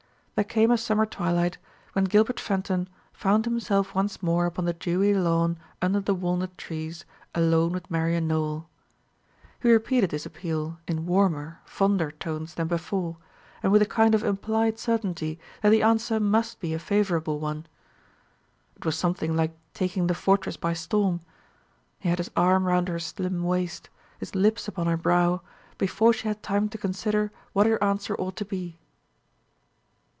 [0.43, 1.59] There came a summer twilight,
[1.93, 7.05] when Gilbert Fenton found himself once more upon the dewy lawn under the walnut trees
[7.35, 8.67] alone with Marian Nowell.
[9.61, 13.17] He repeated his appeal in warmer, fonder tones than before,
[13.61, 17.67] and with a kind of implied certainty that the answer must be a favourable one.
[18.77, 21.21] It was something like taking the fortress by storm.
[21.99, 25.41] He had his arm round her slim waist, his lips upon her brow,
[25.77, 28.79] before she had time to consider what her answer ought to be.